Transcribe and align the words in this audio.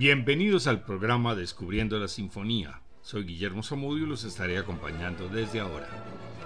Bienvenidos 0.00 0.66
al 0.66 0.82
programa 0.82 1.34
Descubriendo 1.34 1.98
la 1.98 2.08
Sinfonía. 2.08 2.80
Soy 3.02 3.24
Guillermo 3.24 3.62
Zamudio 3.62 4.06
y 4.06 4.08
los 4.08 4.24
estaré 4.24 4.56
acompañando 4.56 5.28
desde 5.28 5.60
ahora. 5.60 5.90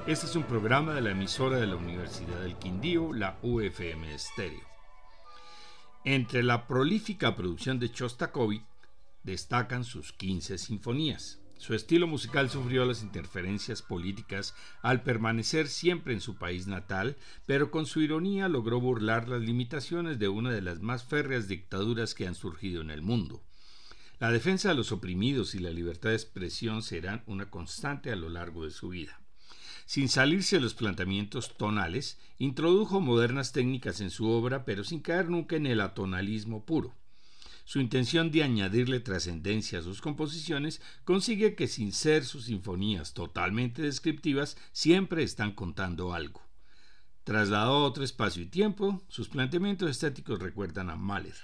Este 0.09 0.27
es 0.27 0.35
un 0.35 0.43
programa 0.43 0.93
de 0.93 1.01
la 1.01 1.13
emisora 1.13 1.59
de 1.59 1.69
la 1.69 1.77
Universidad 1.77 2.41
del 2.41 2.57
Quindío, 2.57 3.13
la 3.13 3.39
UFM 3.43 4.13
Estéreo. 4.13 4.67
Entre 6.05 6.43
la 6.43 6.67
prolífica 6.67 7.37
producción 7.37 7.79
de 7.79 7.93
Chostakovich 7.93 8.67
destacan 9.23 9.85
sus 9.85 10.13
15 10.13 10.59
sinfonías. 10.59 11.41
Su 11.59 11.75
estilo 11.75 12.07
musical 12.07 12.51
sufrió 12.51 12.85
las 12.85 13.03
interferencias 13.03 13.81
políticas 13.81 14.55
al 14.83 15.03
permanecer 15.03 15.69
siempre 15.69 16.13
en 16.13 16.21
su 16.21 16.37
país 16.37 16.67
natal, 16.67 17.17
pero 17.47 17.71
con 17.71 17.87
su 17.87 18.01
ironía 18.03 18.49
logró 18.49 18.81
burlar 18.81 19.29
las 19.29 19.41
limitaciones 19.41 20.19
de 20.19 20.29
una 20.29 20.51
de 20.51 20.63
las 20.63 20.81
más 20.81 21.05
férreas 21.05 21.49
dictaduras 21.49 22.15
que 22.15 22.27
han 22.27 22.35
surgido 22.35 22.83
en 22.83 22.91
el 22.91 23.03
mundo. 23.03 23.43
La 24.19 24.31
defensa 24.31 24.69
de 24.69 24.75
los 24.75 24.93
oprimidos 24.93 25.55
y 25.55 25.59
la 25.59 25.71
libertad 25.71 26.11
de 26.11 26.17
expresión 26.17 26.83
serán 26.83 27.23
una 27.27 27.51
constante 27.51 28.13
a 28.13 28.17
lo 28.17 28.29
largo 28.29 28.65
de 28.65 28.71
su 28.71 28.91
vida. 28.91 29.21
Sin 29.87 30.09
salirse 30.09 30.57
de 30.57 30.63
los 30.63 30.75
planteamientos 30.75 31.57
tonales, 31.57 32.19
introdujo 32.39 33.01
modernas 33.01 33.53
técnicas 33.53 34.01
en 34.01 34.11
su 34.11 34.29
obra, 34.29 34.65
pero 34.65 34.85
sin 34.85 35.01
caer 35.01 35.29
nunca 35.29 35.57
en 35.57 35.67
el 35.67 35.81
atonalismo 35.81 36.65
puro. 36.65 36.95
Su 37.65 37.81
intención 37.81 38.31
de 38.31 38.43
añadirle 38.43 39.01
trascendencia 39.01 39.79
a 39.79 39.83
sus 39.83 40.01
composiciones 40.01 40.83
consigue 41.05 41.55
que 41.55 41.67
sin 41.67 41.93
ser 41.93 42.25
sus 42.25 42.45
sinfonías 42.45 43.15
totalmente 43.15 43.83
descriptivas, 43.83 44.57
siempre 44.73 45.23
están 45.23 45.53
contando 45.53 46.13
algo. 46.13 46.43
Trasladado 47.25 47.73
a 47.73 47.85
otro 47.85 48.05
espacio 48.05 48.43
y 48.43 48.47
tiempo, 48.47 49.03
sus 49.09 49.29
planteamientos 49.29 49.91
estéticos 49.91 50.41
recuerdan 50.41 50.91
a 50.91 50.97
Mahler. 50.97 51.37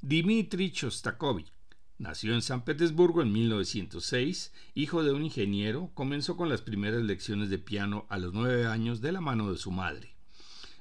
Dmitri 0.00 0.70
Shostakovich 0.70 1.52
Nació 1.98 2.34
en 2.34 2.42
San 2.42 2.62
Petersburgo 2.62 3.22
en 3.22 3.32
1906, 3.32 4.52
hijo 4.74 5.02
de 5.02 5.12
un 5.12 5.24
ingeniero, 5.24 5.90
comenzó 5.94 6.36
con 6.36 6.50
las 6.50 6.60
primeras 6.60 7.02
lecciones 7.02 7.48
de 7.48 7.58
piano 7.58 8.06
a 8.10 8.18
los 8.18 8.34
nueve 8.34 8.66
años 8.66 9.00
de 9.00 9.12
la 9.12 9.22
mano 9.22 9.50
de 9.50 9.56
su 9.56 9.70
madre. 9.70 10.15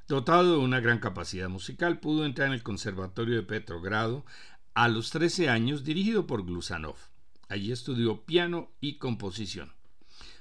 Dotado 0.08 0.52
de 0.52 0.64
una 0.64 0.82
gran 0.82 1.00
capacidad 1.00 1.50
musical, 1.50 2.00
pudo 2.00 2.26
entrar 2.26 2.50
en 2.50 2.54
el 2.54 2.62
Conservatorio 2.62 3.38
de 3.38 3.42
Petrogrado 3.42 4.24
a 4.76 4.88
los 4.88 5.10
13 5.10 5.50
años, 5.50 5.84
dirigido 5.84 6.28
por 6.28 6.46
Glusanov. 6.46 6.96
Allí 7.50 7.72
estudió 7.72 8.22
piano 8.22 8.70
y 8.80 9.00
composición. 9.00 9.74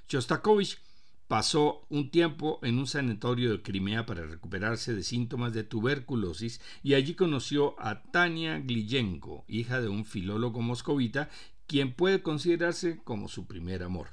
Shostakovich 0.07 0.81
pasó 1.29 1.87
un 1.89 2.11
tiempo 2.11 2.61
en 2.63 2.79
un 2.79 2.87
sanatorio 2.87 3.53
de 3.53 3.63
Crimea 3.63 4.05
para 4.05 4.27
recuperarse 4.27 4.93
de 4.93 5.03
síntomas 5.03 5.55
de 5.55 5.65
tuberculosis 5.65 6.61
y 6.83 6.93
allí 6.93 7.15
conoció 7.15 7.75
a 7.81 8.03
Tania 8.03 8.59
Gliyenko, 8.59 9.47
hija 9.49 9.81
de 9.81 9.89
un 9.89 10.05
filólogo 10.05 10.61
moscovita, 10.61 11.31
quien 11.67 11.95
puede 11.95 12.21
considerarse 12.21 12.99
como 13.03 13.29
su 13.29 13.47
primer 13.47 13.83
amor. 13.83 14.09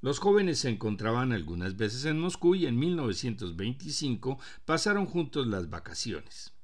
Los 0.00 0.18
jóvenes 0.18 0.58
se 0.58 0.68
encontraban 0.68 1.32
algunas 1.32 1.76
veces 1.76 2.04
en 2.04 2.18
Moscú 2.18 2.54
y 2.54 2.66
en 2.66 2.78
1925 2.78 4.38
pasaron 4.64 5.06
juntos 5.06 5.46
las 5.46 5.70
vacaciones. 5.70 6.56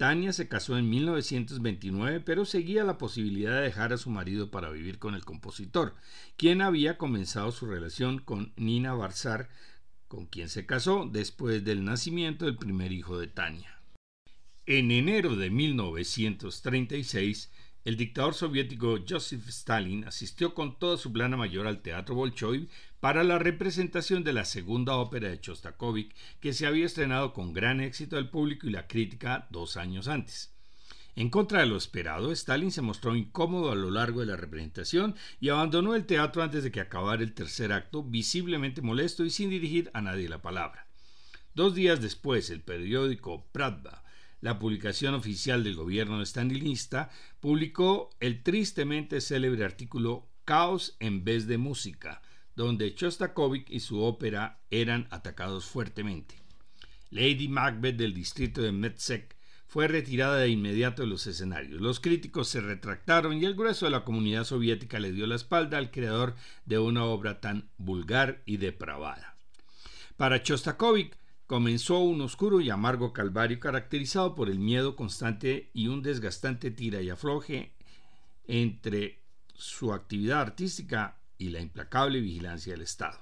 Tania 0.00 0.32
se 0.32 0.48
casó 0.48 0.78
en 0.78 0.88
1929, 0.88 2.20
pero 2.20 2.46
seguía 2.46 2.84
la 2.84 2.96
posibilidad 2.96 3.56
de 3.56 3.64
dejar 3.64 3.92
a 3.92 3.98
su 3.98 4.08
marido 4.08 4.50
para 4.50 4.70
vivir 4.70 4.98
con 4.98 5.14
el 5.14 5.26
compositor, 5.26 5.94
quien 6.38 6.62
había 6.62 6.96
comenzado 6.96 7.52
su 7.52 7.66
relación 7.66 8.18
con 8.18 8.54
Nina 8.56 8.94
Barzar, 8.94 9.50
con 10.08 10.24
quien 10.24 10.48
se 10.48 10.64
casó 10.64 11.06
después 11.10 11.64
del 11.64 11.84
nacimiento 11.84 12.46
del 12.46 12.56
primer 12.56 12.92
hijo 12.92 13.18
de 13.18 13.26
Tania. 13.26 13.82
En 14.64 14.90
enero 14.90 15.36
de 15.36 15.50
1936, 15.50 17.50
el 17.82 17.96
dictador 17.96 18.34
soviético 18.34 18.98
Joseph 19.08 19.48
Stalin 19.48 20.04
asistió 20.04 20.52
con 20.52 20.78
toda 20.78 20.98
su 20.98 21.12
plana 21.12 21.38
mayor 21.38 21.66
al 21.66 21.80
Teatro 21.80 22.14
Bolshoi 22.14 22.68
para 23.00 23.24
la 23.24 23.38
representación 23.38 24.22
de 24.22 24.34
la 24.34 24.44
segunda 24.44 24.96
ópera 24.96 25.30
de 25.30 25.40
Chostakovich, 25.40 26.14
que 26.40 26.52
se 26.52 26.66
había 26.66 26.84
estrenado 26.84 27.32
con 27.32 27.54
gran 27.54 27.80
éxito 27.80 28.18
al 28.18 28.28
público 28.28 28.66
y 28.66 28.70
la 28.70 28.86
crítica 28.86 29.48
dos 29.50 29.78
años 29.78 30.08
antes. 30.08 30.52
En 31.16 31.30
contra 31.30 31.60
de 31.60 31.66
lo 31.66 31.76
esperado, 31.78 32.30
Stalin 32.32 32.70
se 32.70 32.82
mostró 32.82 33.16
incómodo 33.16 33.72
a 33.72 33.74
lo 33.74 33.90
largo 33.90 34.20
de 34.20 34.26
la 34.26 34.36
representación 34.36 35.16
y 35.40 35.48
abandonó 35.48 35.94
el 35.94 36.04
teatro 36.04 36.42
antes 36.42 36.62
de 36.62 36.70
que 36.70 36.80
acabara 36.80 37.22
el 37.22 37.32
tercer 37.32 37.72
acto, 37.72 38.02
visiblemente 38.02 38.82
molesto 38.82 39.24
y 39.24 39.30
sin 39.30 39.48
dirigir 39.48 39.90
a 39.94 40.02
nadie 40.02 40.28
la 40.28 40.42
palabra. 40.42 40.86
Dos 41.54 41.74
días 41.74 42.00
después, 42.00 42.50
el 42.50 42.60
periódico 42.60 43.46
Pravda 43.52 43.99
la 44.40 44.58
publicación 44.58 45.14
oficial 45.14 45.64
del 45.64 45.76
gobierno 45.76 46.24
stalinista, 46.24 47.10
publicó 47.40 48.10
el 48.20 48.42
tristemente 48.42 49.20
célebre 49.20 49.64
artículo 49.64 50.28
Caos 50.44 50.96
en 51.00 51.24
vez 51.24 51.46
de 51.46 51.58
música, 51.58 52.22
donde 52.56 52.94
Chostakovich 52.94 53.70
y 53.70 53.80
su 53.80 54.00
ópera 54.00 54.60
eran 54.70 55.06
atacados 55.10 55.66
fuertemente. 55.66 56.36
Lady 57.10 57.48
Macbeth 57.48 57.96
del 57.96 58.14
distrito 58.14 58.62
de 58.62 58.72
Metzek 58.72 59.36
fue 59.66 59.86
retirada 59.86 60.38
de 60.38 60.48
inmediato 60.48 61.02
de 61.02 61.08
los 61.08 61.28
escenarios. 61.28 61.80
Los 61.80 62.00
críticos 62.00 62.48
se 62.48 62.60
retractaron 62.60 63.40
y 63.40 63.44
el 63.44 63.54
grueso 63.54 63.84
de 63.84 63.92
la 63.92 64.04
comunidad 64.04 64.42
soviética 64.42 64.98
le 64.98 65.12
dio 65.12 65.28
la 65.28 65.36
espalda 65.36 65.78
al 65.78 65.92
creador 65.92 66.34
de 66.64 66.78
una 66.78 67.04
obra 67.04 67.40
tan 67.40 67.70
vulgar 67.78 68.42
y 68.46 68.56
depravada. 68.56 69.36
Para 70.16 70.42
Chostakovich, 70.42 71.14
comenzó 71.50 71.98
un 71.98 72.20
oscuro 72.20 72.60
y 72.60 72.70
amargo 72.70 73.12
calvario 73.12 73.58
caracterizado 73.58 74.36
por 74.36 74.50
el 74.50 74.60
miedo 74.60 74.94
constante 74.94 75.68
y 75.74 75.88
un 75.88 76.00
desgastante 76.00 76.70
tira 76.70 77.02
y 77.02 77.10
afloje 77.10 77.72
entre 78.46 79.18
su 79.56 79.92
actividad 79.92 80.42
artística 80.42 81.18
y 81.38 81.48
la 81.48 81.58
implacable 81.58 82.20
vigilancia 82.20 82.72
del 82.72 82.82
Estado. 82.82 83.18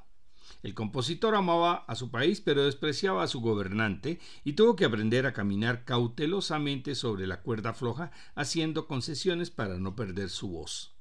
El 0.63 0.75
compositor 0.75 1.37
amaba 1.37 1.87
a 1.89 1.95
su 1.95 2.11
país 2.11 2.43
pero 2.43 2.67
despreciaba 2.67 3.23
a 3.23 3.29
su 3.29 3.41
gobernante 3.41 4.21
y 4.45 4.53
tuvo 4.53 4.77
que 4.77 4.85
aprender 4.85 5.25
a 5.25 5.33
caminar 5.33 5.87
cautelosamente 5.87 6.95
sobre 6.95 7.27
la 7.27 7.41
cuerda 7.41 7.73
floja 7.73 8.11
haciendo 8.35 8.87
concesiones 8.87 9.51
para 9.51 9.79
no 9.79 9.97
perder 9.97 10.29
su 10.29 10.51
voz. 10.51 10.98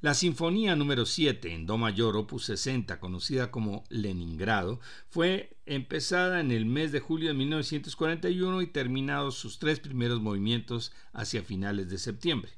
La 0.00 0.14
Sinfonía 0.14 0.76
número 0.76 1.06
7 1.06 1.52
en 1.52 1.66
Do 1.66 1.76
mayor, 1.76 2.16
opus 2.16 2.44
60, 2.44 3.00
conocida 3.00 3.50
como 3.50 3.82
Leningrado, 3.88 4.78
fue 5.08 5.56
empezada 5.66 6.38
en 6.38 6.52
el 6.52 6.66
mes 6.66 6.92
de 6.92 7.00
julio 7.00 7.26
de 7.26 7.34
1941 7.34 8.62
y 8.62 8.68
terminados 8.68 9.34
sus 9.34 9.58
tres 9.58 9.80
primeros 9.80 10.20
movimientos 10.20 10.92
hacia 11.12 11.42
finales 11.42 11.90
de 11.90 11.98
septiembre. 11.98 12.52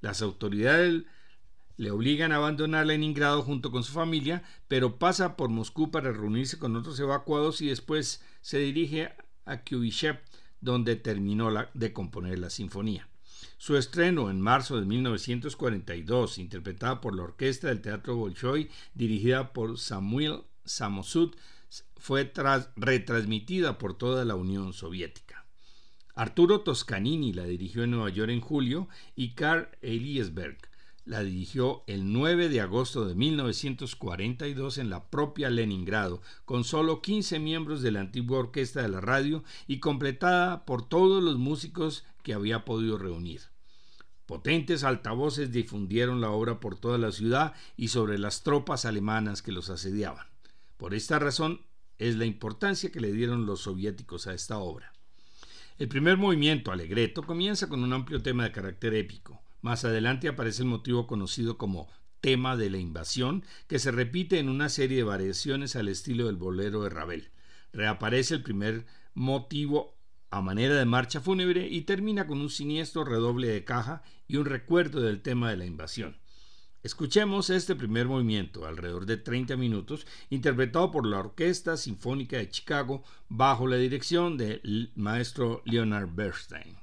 Las 0.00 0.20
autoridades 0.20 1.04
le 1.76 1.92
obligan 1.92 2.32
a 2.32 2.36
abandonar 2.36 2.86
Leningrado 2.86 3.42
junto 3.42 3.70
con 3.70 3.84
su 3.84 3.92
familia, 3.92 4.42
pero 4.66 4.98
pasa 4.98 5.36
por 5.36 5.48
Moscú 5.48 5.92
para 5.92 6.10
reunirse 6.10 6.58
con 6.58 6.74
otros 6.74 6.98
evacuados 6.98 7.60
y 7.60 7.68
después 7.68 8.20
se 8.40 8.58
dirige 8.58 9.12
a 9.44 9.62
Kubishev, 9.62 10.18
donde 10.60 10.96
terminó 10.96 11.50
de 11.72 11.92
componer 11.92 12.40
la 12.40 12.50
sinfonía. 12.50 13.09
Su 13.58 13.76
estreno 13.76 14.30
en 14.30 14.40
marzo 14.40 14.78
de 14.78 14.86
1942, 14.86 16.38
interpretada 16.38 17.00
por 17.00 17.14
la 17.14 17.22
orquesta 17.22 17.68
del 17.68 17.80
Teatro 17.80 18.16
Bolshoi, 18.16 18.70
dirigida 18.94 19.52
por 19.52 19.78
Samuel 19.78 20.42
Samosud, 20.64 21.34
fue 21.96 22.32
retransmitida 22.76 23.78
por 23.78 23.96
toda 23.96 24.24
la 24.24 24.34
Unión 24.34 24.72
Soviética. 24.72 25.46
Arturo 26.14 26.60
Toscanini 26.60 27.32
la 27.32 27.44
dirigió 27.44 27.84
en 27.84 27.92
Nueva 27.92 28.10
York 28.10 28.30
en 28.30 28.40
julio 28.40 28.88
y 29.14 29.34
Karl 29.34 29.68
Eliasberg 29.80 30.58
la 31.04 31.22
dirigió 31.22 31.82
el 31.86 32.12
9 32.12 32.48
de 32.48 32.60
agosto 32.60 33.04
de 33.04 33.14
1942 33.14 34.78
en 34.78 34.90
la 34.90 35.08
propia 35.08 35.50
Leningrado, 35.50 36.20
con 36.44 36.62
solo 36.62 37.00
15 37.00 37.38
miembros 37.38 37.82
de 37.82 37.90
la 37.90 38.00
antigua 38.00 38.38
orquesta 38.38 38.82
de 38.82 38.88
la 38.88 39.00
radio 39.00 39.42
y 39.66 39.80
completada 39.80 40.64
por 40.64 40.88
todos 40.88 41.22
los 41.22 41.36
músicos 41.36 42.04
que 42.22 42.34
había 42.34 42.64
podido 42.64 42.98
reunir. 42.98 43.42
Potentes 44.26 44.84
altavoces 44.84 45.50
difundieron 45.50 46.20
la 46.20 46.30
obra 46.30 46.60
por 46.60 46.78
toda 46.78 46.98
la 46.98 47.10
ciudad 47.10 47.52
y 47.76 47.88
sobre 47.88 48.16
las 48.16 48.42
tropas 48.42 48.84
alemanas 48.84 49.42
que 49.42 49.50
los 49.50 49.70
asediaban. 49.70 50.26
Por 50.76 50.94
esta 50.94 51.18
razón 51.18 51.62
es 51.98 52.16
la 52.16 52.26
importancia 52.26 52.92
que 52.92 53.00
le 53.00 53.12
dieron 53.12 53.44
los 53.44 53.62
soviéticos 53.62 54.26
a 54.26 54.34
esta 54.34 54.58
obra. 54.58 54.92
El 55.78 55.88
primer 55.88 56.16
movimiento, 56.16 56.72
Alegreto, 56.72 57.22
comienza 57.22 57.68
con 57.68 57.82
un 57.82 57.92
amplio 57.92 58.22
tema 58.22 58.44
de 58.44 58.52
carácter 58.52 58.94
épico. 58.94 59.42
Más 59.62 59.84
adelante 59.84 60.28
aparece 60.28 60.62
el 60.62 60.68
motivo 60.68 61.06
conocido 61.06 61.58
como 61.58 61.88
tema 62.20 62.56
de 62.56 62.70
la 62.70 62.78
invasión, 62.78 63.44
que 63.66 63.78
se 63.78 63.90
repite 63.90 64.38
en 64.38 64.48
una 64.48 64.68
serie 64.68 64.98
de 64.98 65.04
variaciones 65.04 65.76
al 65.76 65.88
estilo 65.88 66.26
del 66.26 66.36
bolero 66.36 66.82
de 66.82 66.90
Ravel. 66.90 67.30
Reaparece 67.72 68.34
el 68.34 68.42
primer 68.42 68.86
motivo 69.14 69.96
a 70.30 70.40
manera 70.40 70.74
de 70.76 70.84
marcha 70.84 71.20
fúnebre 71.20 71.66
y 71.68 71.82
termina 71.82 72.26
con 72.26 72.40
un 72.40 72.50
siniestro 72.50 73.04
redoble 73.04 73.48
de 73.48 73.64
caja 73.64 74.02
y 74.28 74.36
un 74.36 74.46
recuerdo 74.46 75.00
del 75.00 75.22
tema 75.22 75.50
de 75.50 75.56
la 75.56 75.66
invasión. 75.66 76.16
Escuchemos 76.82 77.50
este 77.50 77.76
primer 77.76 78.06
movimiento, 78.06 78.66
alrededor 78.66 79.04
de 79.04 79.18
30 79.18 79.56
minutos, 79.56 80.06
interpretado 80.30 80.90
por 80.90 81.04
la 81.04 81.18
Orquesta 81.18 81.76
Sinfónica 81.76 82.38
de 82.38 82.48
Chicago 82.48 83.02
bajo 83.28 83.66
la 83.66 83.76
dirección 83.76 84.38
del 84.38 84.90
maestro 84.94 85.62
Leonard 85.66 86.08
Bernstein. 86.14 86.78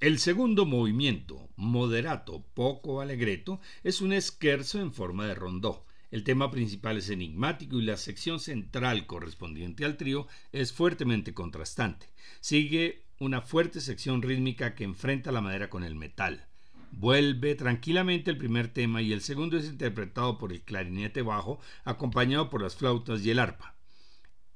El 0.00 0.20
segundo 0.20 0.64
movimiento, 0.64 1.48
moderato 1.56 2.44
poco 2.54 3.00
alegreto, 3.00 3.60
es 3.82 4.00
un 4.00 4.12
esquerzo 4.12 4.78
en 4.78 4.92
forma 4.92 5.26
de 5.26 5.34
rondó. 5.34 5.86
El 6.12 6.22
tema 6.22 6.52
principal 6.52 6.98
es 6.98 7.10
enigmático 7.10 7.80
y 7.80 7.82
la 7.82 7.96
sección 7.96 8.38
central 8.38 9.06
correspondiente 9.06 9.84
al 9.84 9.96
trío 9.96 10.28
es 10.52 10.72
fuertemente 10.72 11.34
contrastante. 11.34 12.06
Sigue 12.38 13.06
una 13.18 13.42
fuerte 13.42 13.80
sección 13.80 14.22
rítmica 14.22 14.76
que 14.76 14.84
enfrenta 14.84 15.32
la 15.32 15.40
madera 15.40 15.68
con 15.68 15.82
el 15.82 15.96
metal. 15.96 16.46
Vuelve 16.92 17.56
tranquilamente 17.56 18.30
el 18.30 18.38
primer 18.38 18.68
tema 18.68 19.02
y 19.02 19.12
el 19.12 19.20
segundo 19.20 19.56
es 19.56 19.66
interpretado 19.66 20.38
por 20.38 20.52
el 20.52 20.62
clarinete 20.62 21.22
bajo 21.22 21.58
acompañado 21.84 22.50
por 22.50 22.62
las 22.62 22.76
flautas 22.76 23.26
y 23.26 23.32
el 23.32 23.40
arpa. 23.40 23.74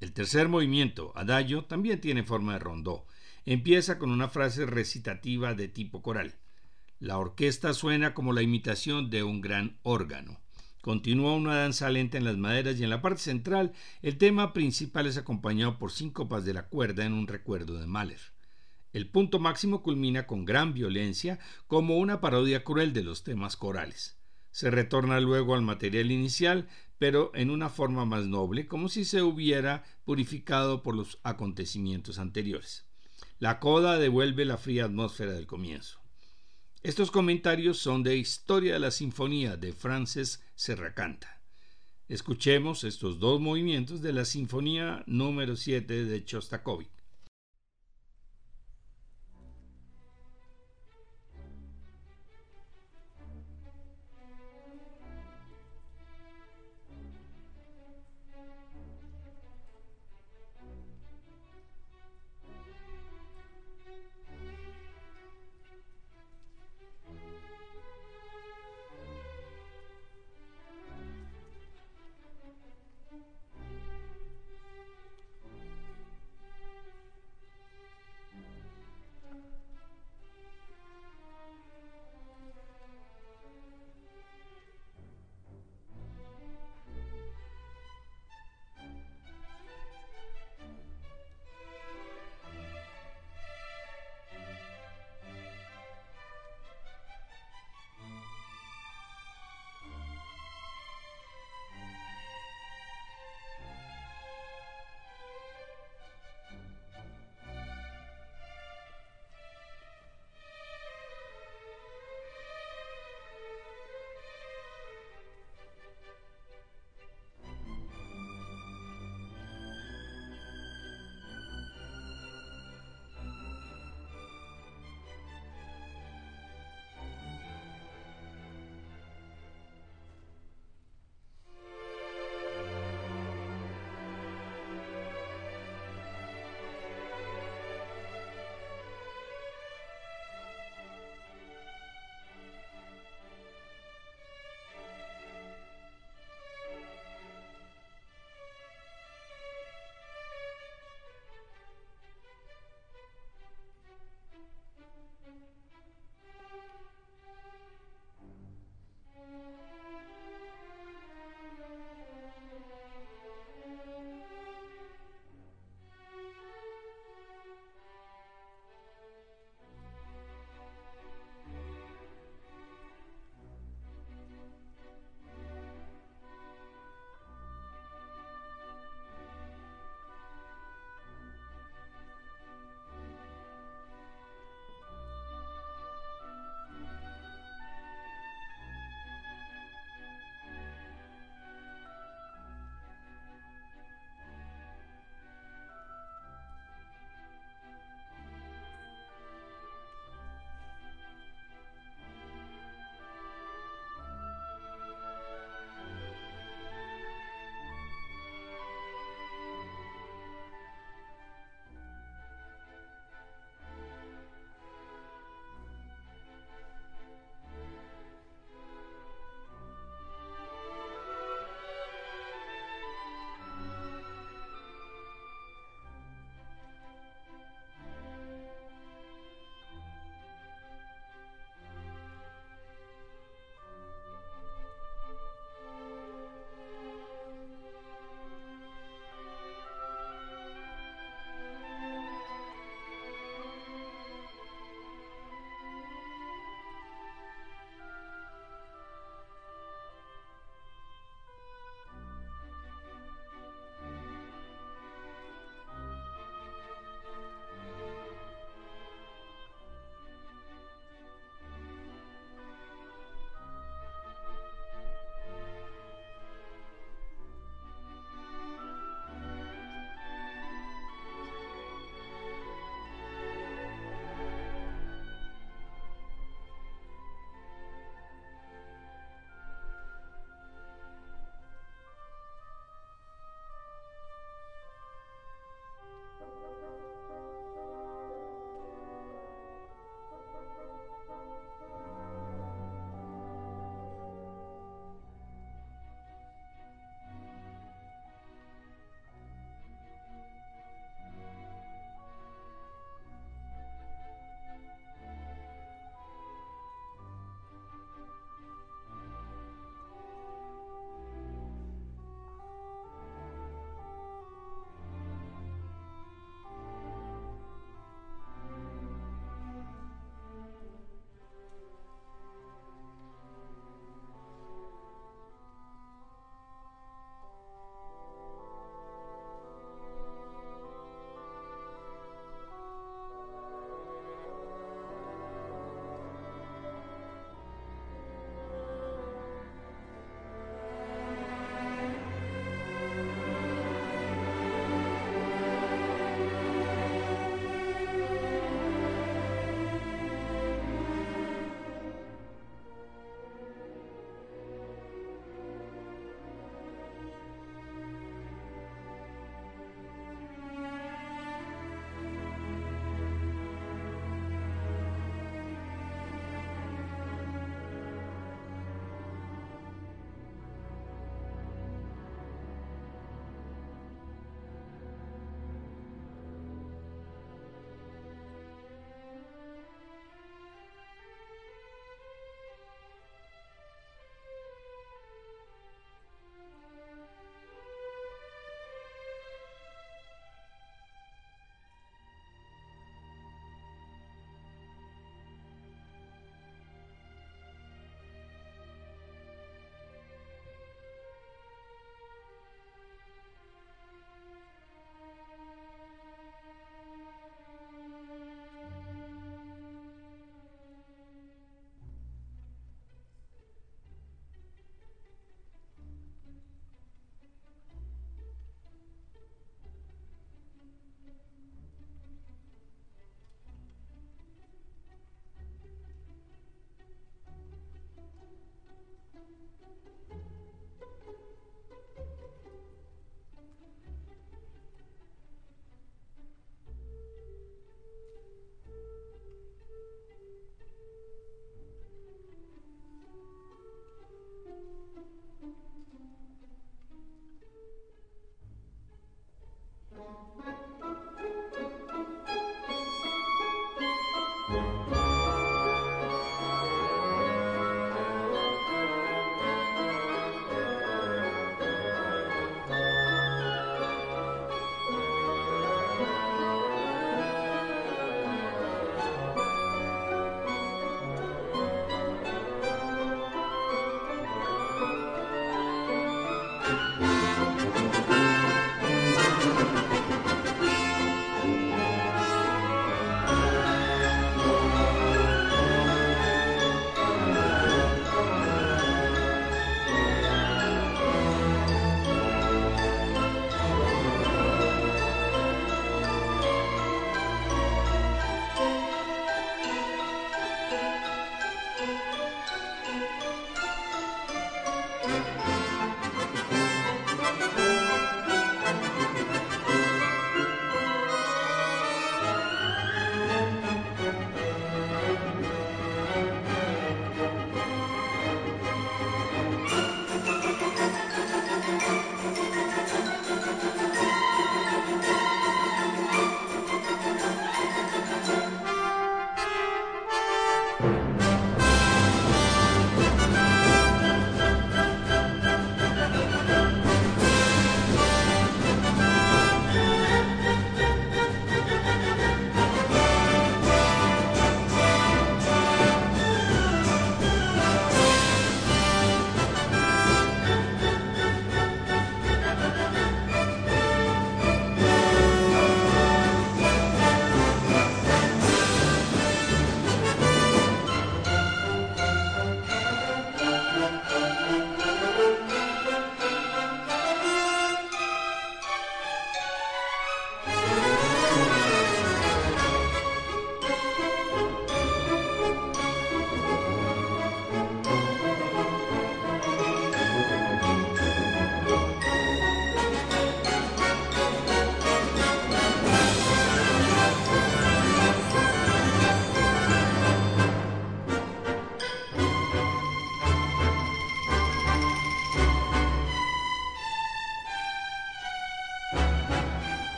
El 0.00 0.12
tercer 0.12 0.50
movimiento, 0.50 1.14
adagio, 1.16 1.64
también 1.64 1.98
tiene 1.98 2.24
forma 2.24 2.52
de 2.52 2.58
rondó. 2.58 3.06
Empieza 3.46 3.98
con 3.98 4.10
una 4.10 4.28
frase 4.28 4.66
recitativa 4.66 5.54
de 5.54 5.68
tipo 5.68 6.02
coral. 6.02 6.34
La 6.98 7.16
orquesta 7.16 7.72
suena 7.72 8.12
como 8.12 8.34
la 8.34 8.42
imitación 8.42 9.08
de 9.08 9.22
un 9.22 9.40
gran 9.40 9.78
órgano. 9.82 10.38
Continúa 10.82 11.34
una 11.34 11.56
danza 11.56 11.88
lenta 11.88 12.18
en 12.18 12.24
las 12.24 12.36
maderas 12.36 12.78
y 12.78 12.84
en 12.84 12.90
la 12.90 13.00
parte 13.00 13.22
central 13.22 13.72
el 14.02 14.18
tema 14.18 14.52
principal 14.52 15.06
es 15.06 15.16
acompañado 15.16 15.78
por 15.78 15.90
síncopas 15.92 16.44
de 16.44 16.52
la 16.52 16.68
cuerda 16.68 17.06
en 17.06 17.14
un 17.14 17.26
recuerdo 17.26 17.78
de 17.78 17.86
Mahler. 17.86 18.20
El 18.92 19.08
punto 19.08 19.38
máximo 19.38 19.82
culmina 19.82 20.26
con 20.26 20.44
gran 20.44 20.74
violencia 20.74 21.38
como 21.66 21.98
una 21.98 22.20
parodia 22.20 22.64
cruel 22.64 22.92
de 22.92 23.04
los 23.04 23.24
temas 23.24 23.56
corales. 23.56 24.18
Se 24.50 24.70
retorna 24.70 25.20
luego 25.20 25.54
al 25.54 25.62
material 25.62 26.10
inicial, 26.10 26.68
pero 26.98 27.30
en 27.34 27.50
una 27.50 27.70
forma 27.70 28.04
más 28.04 28.26
noble, 28.26 28.66
como 28.66 28.88
si 28.88 29.04
se 29.06 29.22
hubiera 29.22 29.84
purificado 30.04 30.82
por 30.82 30.94
los 30.94 31.20
acontecimientos 31.22 32.18
anteriores. 32.18 32.89
La 33.40 33.58
coda 33.58 33.98
devuelve 33.98 34.44
la 34.44 34.58
fría 34.58 34.84
atmósfera 34.84 35.32
del 35.32 35.46
comienzo. 35.46 35.98
Estos 36.82 37.10
comentarios 37.10 37.78
son 37.78 38.02
de 38.02 38.18
Historia 38.18 38.74
de 38.74 38.80
la 38.80 38.90
Sinfonía 38.90 39.56
de 39.56 39.72
Frances 39.72 40.44
Serracanta. 40.54 41.40
Escuchemos 42.06 42.84
estos 42.84 43.18
dos 43.18 43.40
movimientos 43.40 44.02
de 44.02 44.12
la 44.12 44.26
Sinfonía 44.26 45.02
número 45.06 45.56
7 45.56 46.04
de 46.04 46.22
Chostakovich. 46.22 46.90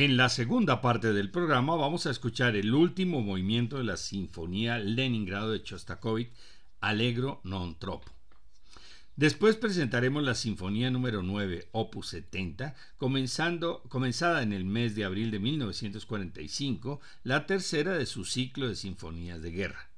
En 0.00 0.16
la 0.16 0.30
segunda 0.30 0.80
parte 0.80 1.12
del 1.12 1.30
programa 1.30 1.76
vamos 1.76 2.06
a 2.06 2.10
escuchar 2.10 2.56
el 2.56 2.72
último 2.72 3.20
movimiento 3.20 3.76
de 3.76 3.84
la 3.84 3.98
Sinfonía 3.98 4.78
Leningrado 4.78 5.52
de 5.52 5.62
Chostakovich, 5.62 6.32
Allegro 6.80 7.42
non 7.44 7.76
troppo. 7.76 8.08
Después 9.14 9.56
presentaremos 9.56 10.22
la 10.22 10.34
Sinfonía 10.34 10.90
número 10.90 11.22
9, 11.22 11.68
opus 11.72 12.08
70, 12.16 12.74
comenzando, 12.96 13.82
comenzada 13.90 14.42
en 14.42 14.54
el 14.54 14.64
mes 14.64 14.94
de 14.94 15.04
abril 15.04 15.30
de 15.30 15.38
1945, 15.38 17.02
la 17.22 17.44
tercera 17.44 17.92
de 17.92 18.06
su 18.06 18.24
ciclo 18.24 18.68
de 18.68 18.76
sinfonías 18.76 19.42
de 19.42 19.50
guerra. 19.50 19.90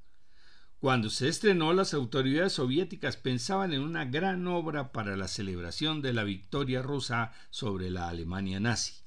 Cuando 0.81 1.11
se 1.11 1.29
estrenó, 1.29 1.73
las 1.75 1.95
autoridades 1.95 2.55
soviéticas 2.55 3.17
pensaban 3.17 3.73
en 3.73 3.83
una 3.83 4.05
gran 4.07 4.49
obra 4.49 4.91
para 4.91 5.17
la 5.17 5.29
celebración 5.29 6.03
de 6.03 6.13
la 6.13 6.25
victoria 6.25 6.83
rusa 6.83 7.31
sobre 7.51 7.89
la 7.89 8.09
Alemania 8.09 8.59
nazi. 8.59 9.03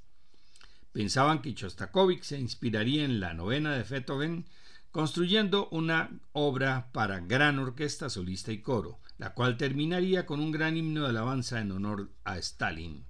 Pensaban 0.96 1.42
que 1.42 1.54
Chostakovich 1.54 2.24
se 2.24 2.40
inspiraría 2.40 3.04
en 3.04 3.20
la 3.20 3.34
novena 3.34 3.74
de 3.74 3.84
Beethoven, 3.84 4.46
construyendo 4.92 5.68
una 5.72 6.10
obra 6.32 6.88
para 6.94 7.20
gran 7.20 7.60
orquesta, 7.60 8.10
solista 8.10 8.54
y 8.54 8.60
coro, 8.60 8.98
la 9.18 9.34
cual 9.34 9.58
terminaría 9.58 10.26
con 10.26 10.40
un 10.40 10.54
gran 10.54 10.78
himno 10.78 11.04
de 11.04 11.10
alabanza 11.10 11.60
en 11.60 11.74
honor 11.74 12.12
a 12.24 12.38
Stalin. 12.38 13.04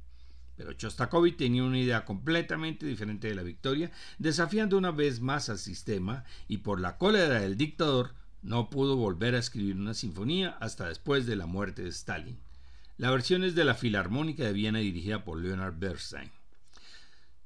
Pero 0.56 0.74
Chostakovich 0.74 1.38
tenía 1.38 1.64
una 1.64 1.78
idea 1.78 2.06
completamente 2.06 2.88
diferente 2.88 3.28
de 3.28 3.36
la 3.36 3.44
victoria, 3.44 3.92
desafiando 4.18 4.80
una 4.80 4.90
vez 4.90 5.22
más 5.22 5.50
al 5.50 5.60
sistema 5.60 6.24
y 6.48 6.58
por 6.58 6.82
la 6.82 6.98
cólera 6.98 7.40
del 7.40 7.56
dictador 7.56 8.16
no 8.42 8.72
pudo 8.72 8.96
volver 8.96 9.36
a 9.36 9.40
escribir 9.40 9.76
una 9.76 9.94
sinfonía 9.94 10.58
hasta 10.60 10.88
después 10.88 11.28
de 11.28 11.36
la 11.36 11.46
muerte 11.46 11.84
de 11.84 11.90
Stalin. 11.90 12.40
La 12.98 13.12
versión 13.12 13.44
es 13.44 13.54
de 13.54 13.64
la 13.64 13.76
Filarmónica 13.76 14.44
de 14.44 14.54
Viena 14.54 14.80
dirigida 14.80 15.24
por 15.24 15.40
Leonard 15.40 15.78
Bernstein. 15.78 16.32